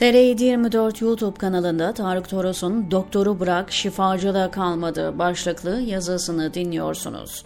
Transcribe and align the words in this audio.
TR724 0.00 1.04
YouTube 1.04 1.38
kanalında 1.38 1.94
Tarık 1.94 2.28
Toros'un 2.28 2.90
Doktoru 2.90 3.40
Bırak 3.40 3.72
Şifacıda 3.72 4.50
Kalmadı 4.50 5.18
başlıklı 5.18 5.80
yazısını 5.80 6.54
dinliyorsunuz. 6.54 7.44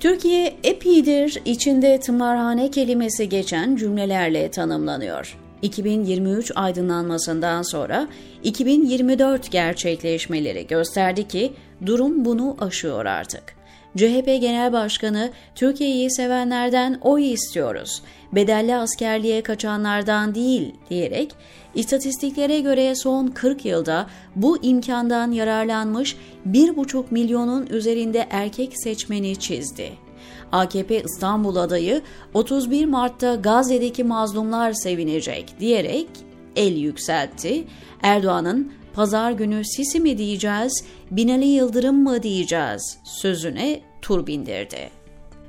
Türkiye 0.00 0.56
epidir 0.64 1.42
içinde 1.44 2.00
tımarhane 2.00 2.70
kelimesi 2.70 3.28
geçen 3.28 3.76
cümlelerle 3.76 4.50
tanımlanıyor. 4.50 5.38
2023 5.62 6.52
aydınlanmasından 6.54 7.62
sonra 7.62 8.08
2024 8.42 9.50
gerçekleşmeleri 9.50 10.66
gösterdi 10.66 11.28
ki 11.28 11.52
durum 11.86 12.24
bunu 12.24 12.56
aşıyor 12.60 13.06
artık. 13.06 13.57
CHP 13.96 14.26
Genel 14.26 14.72
Başkanı 14.72 15.30
Türkiye'yi 15.54 16.10
sevenlerden 16.10 16.98
oy 17.02 17.32
istiyoruz, 17.32 18.02
bedelli 18.32 18.76
askerliğe 18.76 19.42
kaçanlardan 19.42 20.34
değil 20.34 20.74
diyerek 20.90 21.34
istatistiklere 21.74 22.60
göre 22.60 22.94
son 22.94 23.26
40 23.26 23.64
yılda 23.64 24.06
bu 24.36 24.62
imkandan 24.62 25.32
yararlanmış 25.32 26.16
1,5 26.48 27.04
milyonun 27.10 27.66
üzerinde 27.66 28.26
erkek 28.30 28.72
seçmeni 28.82 29.36
çizdi. 29.36 29.92
AKP 30.52 31.02
İstanbul 31.02 31.56
adayı 31.56 32.02
31 32.34 32.84
Mart'ta 32.84 33.34
Gazze'deki 33.34 34.04
mazlumlar 34.04 34.72
sevinecek 34.72 35.54
diyerek 35.60 36.08
el 36.56 36.76
yükseltti. 36.76 37.64
Erdoğan'ın 38.02 38.72
pazar 38.98 39.32
günü 39.32 39.64
Sisi 39.64 40.00
mi 40.00 40.18
diyeceğiz, 40.18 40.84
Binali 41.10 41.46
Yıldırım 41.46 42.02
mı 42.02 42.22
diyeceğiz 42.22 42.98
sözüne 43.04 43.80
tur 44.02 44.26
bindirdi. 44.26 44.90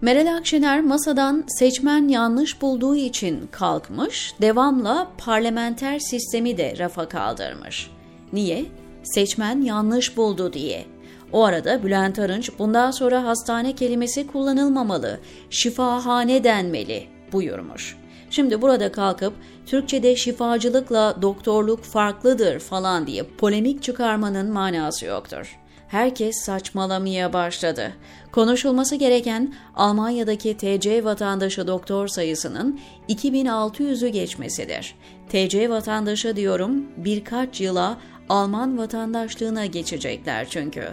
Meral 0.00 0.36
Akşener 0.36 0.80
masadan 0.80 1.44
seçmen 1.58 2.08
yanlış 2.08 2.62
bulduğu 2.62 2.96
için 2.96 3.48
kalkmış, 3.50 4.34
devamla 4.40 5.08
parlamenter 5.18 5.98
sistemi 5.98 6.56
de 6.56 6.78
rafa 6.78 7.08
kaldırmış. 7.08 7.90
Niye? 8.32 8.64
Seçmen 9.02 9.60
yanlış 9.60 10.16
buldu 10.16 10.52
diye. 10.52 10.84
O 11.32 11.44
arada 11.44 11.82
Bülent 11.82 12.18
Arınç 12.18 12.50
bundan 12.58 12.90
sonra 12.90 13.24
hastane 13.24 13.74
kelimesi 13.74 14.26
kullanılmamalı, 14.26 15.20
şifahane 15.50 16.44
denmeli 16.44 17.06
buyurmuş. 17.32 17.96
Şimdi 18.34 18.62
burada 18.62 18.92
kalkıp 18.92 19.34
Türkçe'de 19.66 20.16
şifacılıkla 20.16 21.22
doktorluk 21.22 21.82
farklıdır 21.84 22.60
falan 22.60 23.06
diye 23.06 23.22
polemik 23.22 23.82
çıkarmanın 23.82 24.52
manası 24.52 25.06
yoktur. 25.06 25.58
Herkes 25.88 26.36
saçmalamaya 26.36 27.32
başladı. 27.32 27.92
Konuşulması 28.32 28.96
gereken 28.96 29.54
Almanya'daki 29.76 30.56
TC 30.56 31.04
vatandaşı 31.04 31.66
doktor 31.66 32.08
sayısının 32.08 32.80
2600'ü 33.08 34.08
geçmesidir. 34.08 34.94
TC 35.28 35.70
vatandaşı 35.70 36.36
diyorum 36.36 36.86
birkaç 36.96 37.60
yıla 37.60 37.98
Alman 38.28 38.78
vatandaşlığına 38.78 39.66
geçecekler 39.66 40.46
çünkü. 40.50 40.84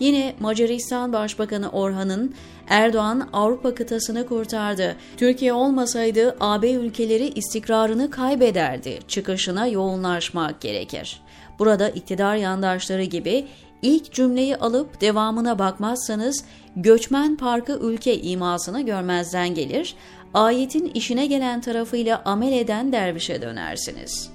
Yine 0.00 0.34
Macaristan 0.40 1.12
Başbakanı 1.12 1.70
Orhan'ın 1.70 2.34
Erdoğan 2.68 3.28
Avrupa 3.32 3.74
kıtasını 3.74 4.26
kurtardı. 4.26 4.96
Türkiye 5.16 5.52
olmasaydı 5.52 6.36
AB 6.40 6.72
ülkeleri 6.72 7.28
istikrarını 7.28 8.10
kaybederdi. 8.10 8.98
Çıkışına 9.08 9.66
yoğunlaşmak 9.66 10.60
gerekir. 10.60 11.20
Burada 11.58 11.88
iktidar 11.88 12.36
yandaşları 12.36 13.04
gibi 13.04 13.46
ilk 13.82 14.12
cümleyi 14.12 14.56
alıp 14.56 15.00
devamına 15.00 15.58
bakmazsanız 15.58 16.44
göçmen 16.76 17.36
parkı 17.36 17.72
ülke 17.72 18.20
imasını 18.20 18.80
görmezden 18.80 19.54
gelir, 19.54 19.94
ayetin 20.34 20.90
işine 20.94 21.26
gelen 21.26 21.60
tarafıyla 21.60 22.22
amel 22.24 22.52
eden 22.52 22.92
dervişe 22.92 23.42
dönersiniz.'' 23.42 24.33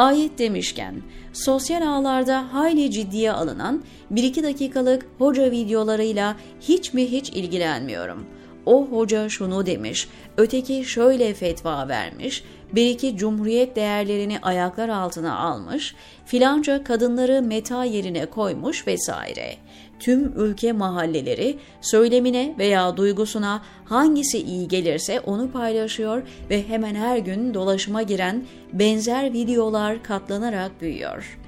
Ayet 0.00 0.38
demişken, 0.38 0.94
sosyal 1.32 1.82
ağlarda 1.82 2.54
hayli 2.54 2.90
ciddiye 2.90 3.32
alınan 3.32 3.82
1-2 4.12 4.42
dakikalık 4.42 5.06
hoca 5.18 5.50
videolarıyla 5.50 6.36
hiç 6.60 6.94
mi 6.94 7.12
hiç 7.12 7.30
ilgilenmiyorum. 7.30 8.26
O 8.66 8.86
hoca 8.86 9.28
şunu 9.28 9.66
demiş, 9.66 10.08
öteki 10.36 10.84
şöyle 10.84 11.34
fetva 11.34 11.88
vermiş, 11.88 12.44
bir 12.72 12.86
iki 12.86 13.16
cumhuriyet 13.16 13.76
değerlerini 13.76 14.38
ayaklar 14.42 14.88
altına 14.88 15.38
almış, 15.38 15.94
filanca 16.26 16.84
kadınları 16.84 17.42
meta 17.42 17.84
yerine 17.84 18.26
koymuş 18.26 18.86
vesaire. 18.86 19.56
Tüm 20.00 20.32
ülke 20.36 20.72
mahalleleri 20.72 21.58
söylemine 21.80 22.54
veya 22.58 22.96
duygusuna 22.96 23.62
hangisi 23.84 24.38
iyi 24.38 24.68
gelirse 24.68 25.20
onu 25.20 25.50
paylaşıyor 25.50 26.22
ve 26.50 26.68
hemen 26.68 26.94
her 26.94 27.18
gün 27.18 27.54
dolaşıma 27.54 28.02
giren 28.02 28.44
benzer 28.72 29.32
videolar 29.32 30.02
katlanarak 30.02 30.80
büyüyor. 30.80 31.38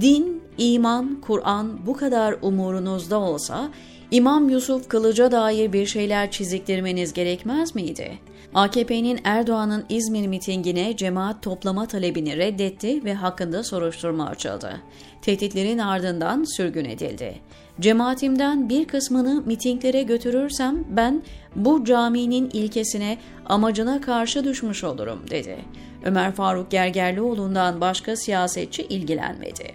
Din, 0.00 0.42
iman, 0.58 1.20
Kur'an 1.20 1.86
bu 1.86 1.96
kadar 1.96 2.36
umurunuzda 2.42 3.20
olsa 3.20 3.70
İmam 4.10 4.48
Yusuf 4.48 4.88
Kılıç'a 4.88 5.32
dair 5.32 5.72
bir 5.72 5.86
şeyler 5.86 6.30
çiziktirmeniz 6.30 7.12
gerekmez 7.12 7.74
miydi? 7.74 8.18
AKP'nin 8.54 9.20
Erdoğan'ın 9.24 9.84
İzmir 9.88 10.26
mitingine 10.26 10.96
cemaat 10.96 11.42
toplama 11.42 11.86
talebini 11.86 12.36
reddetti 12.36 13.04
ve 13.04 13.14
hakkında 13.14 13.64
soruşturma 13.64 14.26
açıldı. 14.26 14.80
Tehditlerin 15.22 15.78
ardından 15.78 16.44
sürgün 16.56 16.84
edildi. 16.84 17.34
Cemaatimden 17.80 18.68
bir 18.68 18.84
kısmını 18.84 19.42
mitinglere 19.46 20.02
götürürsem 20.02 20.84
ben 20.88 21.22
bu 21.56 21.84
caminin 21.84 22.50
ilkesine, 22.52 23.18
amacına 23.46 24.00
karşı 24.00 24.44
düşmüş 24.44 24.84
olurum 24.84 25.20
dedi. 25.30 25.56
Ömer 26.04 26.32
Faruk 26.32 26.70
Gergerlioğlu'ndan 26.70 27.80
başka 27.80 28.16
siyasetçi 28.16 28.82
ilgilenmedi. 28.82 29.74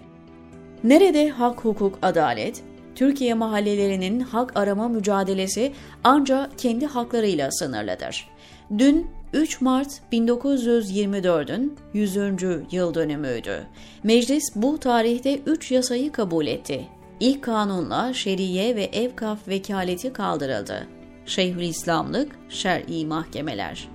Nerede 0.84 1.28
hak, 1.28 1.64
hukuk, 1.64 1.98
adalet? 2.02 2.62
Türkiye 2.94 3.34
mahallelerinin 3.34 4.20
hak 4.20 4.56
arama 4.56 4.88
mücadelesi 4.88 5.72
ancak 6.04 6.58
kendi 6.58 6.86
haklarıyla 6.86 7.50
sınırlıdır. 7.52 8.28
Dün 8.78 9.06
3 9.32 9.60
Mart 9.60 10.00
1924'ün 10.12 11.76
100. 11.94 12.16
yıl 12.72 12.94
dönümüydü. 12.94 13.66
Meclis 14.02 14.52
bu 14.54 14.78
tarihte 14.78 15.38
3 15.46 15.70
yasayı 15.72 16.12
kabul 16.12 16.46
etti. 16.46 16.88
İlk 17.20 17.42
kanunla 17.42 18.14
şeriye 18.14 18.76
ve 18.76 18.84
evkaf 18.84 19.48
vekaleti 19.48 20.12
kaldırıldı. 20.12 20.86
Şeyhülislamlık, 21.26 22.32
şer'i 22.48 23.06
mahkemeler. 23.06 23.88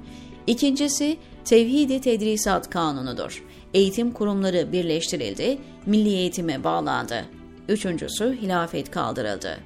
İkincisi 0.48 1.18
Tevhidi 1.46 2.02
Tedrisat 2.02 2.70
Kanunu'dur. 2.70 3.44
Eğitim 3.74 4.12
kurumları 4.12 4.72
birleştirildi, 4.72 5.58
milli 5.86 6.10
eğitime 6.10 6.64
bağlandı. 6.64 7.26
Üçüncüsü 7.70 8.38
hilafet 8.42 8.92
kaldırıldı. 8.92 9.58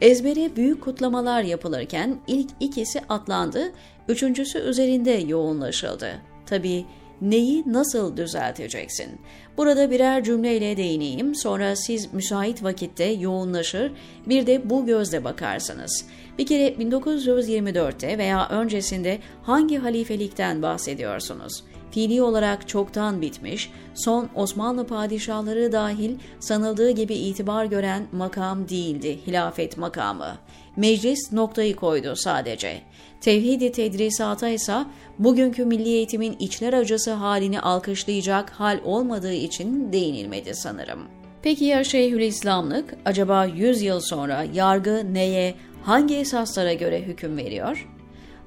Ezbere 0.00 0.56
büyük 0.56 0.82
kutlamalar 0.82 1.42
yapılırken 1.42 2.16
ilk 2.26 2.50
ikisi 2.60 3.00
atlandı, 3.08 3.72
üçüncüsü 4.08 4.58
üzerinde 4.58 5.10
yoğunlaşıldı. 5.10 6.10
Tabii 6.46 6.84
neyi 7.20 7.64
nasıl 7.66 8.16
düzelteceksin? 8.16 9.20
Burada 9.56 9.90
birer 9.90 10.24
cümleyle 10.24 10.76
değineyim, 10.76 11.34
sonra 11.34 11.76
siz 11.76 12.12
müsait 12.14 12.62
vakitte 12.62 13.04
yoğunlaşır, 13.04 13.92
bir 14.26 14.46
de 14.46 14.70
bu 14.70 14.86
gözle 14.86 15.24
bakarsınız. 15.24 16.04
Bir 16.40 16.46
kere 16.46 16.68
1924'te 16.68 18.18
veya 18.18 18.48
öncesinde 18.48 19.18
hangi 19.42 19.78
halifelikten 19.78 20.62
bahsediyorsunuz? 20.62 21.64
fiili 21.90 22.22
olarak 22.22 22.68
çoktan 22.68 23.22
bitmiş, 23.22 23.70
son 23.94 24.28
Osmanlı 24.34 24.86
padişahları 24.86 25.72
dahil 25.72 26.16
sanıldığı 26.38 26.90
gibi 26.90 27.14
itibar 27.14 27.64
gören 27.64 28.06
makam 28.12 28.68
değildi 28.68 29.18
hilafet 29.26 29.78
makamı. 29.78 30.36
Meclis 30.76 31.32
noktayı 31.32 31.76
koydu 31.76 32.16
sadece. 32.16 32.82
Tevhidi 33.20 33.72
tedrisata 33.72 34.48
ise 34.48 34.84
bugünkü 35.18 35.64
milli 35.64 35.88
eğitimin 35.88 36.36
içler 36.38 36.72
acısı 36.72 37.12
halini 37.12 37.60
alkışlayacak 37.60 38.50
hal 38.50 38.78
olmadığı 38.84 39.34
için 39.34 39.92
değinilmedi 39.92 40.54
sanırım. 40.54 41.00
Peki 41.42 41.64
ya 41.64 41.84
Şeyhülislamlık 41.84 42.94
acaba 43.04 43.44
100 43.44 43.82
yıl 43.82 44.00
sonra 44.00 44.44
yargı 44.54 45.14
neye, 45.14 45.54
hangi 45.82 46.16
esaslara 46.16 46.72
göre 46.72 47.02
hüküm 47.02 47.36
veriyor? 47.36 47.88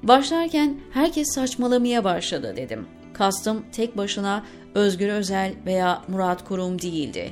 Başlarken 0.02 0.80
herkes 0.90 1.34
saçmalamaya 1.34 2.04
başladı 2.04 2.54
dedim. 2.56 2.86
Kastım 3.12 3.64
tek 3.72 3.96
başına 3.96 4.44
Özgür 4.74 5.08
Özel 5.08 5.54
veya 5.66 6.02
Murat 6.08 6.44
Kurum 6.44 6.82
değildi. 6.82 7.30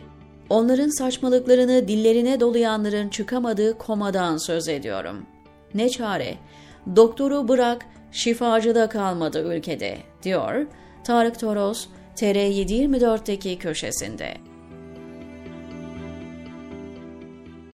Onların 0.50 0.99
saçmalıklarını 0.99 1.88
dillerine 1.88 2.40
dolayanların 2.40 3.08
çıkamadığı 3.08 3.78
komadan 3.78 4.37
söz 4.37 4.69
ediyorum. 4.69 5.26
Ne 5.75 5.88
çare? 5.88 6.34
Doktoru 6.96 7.48
bırak, 7.48 7.87
şifacı 8.12 8.75
da 8.75 8.88
kalmadı 8.88 9.55
ülkede, 9.56 9.98
diyor 10.22 10.66
Tarık 11.05 11.40
Toros, 11.40 11.87
TR724'teki 12.16 13.58
köşesinde. 13.58 14.34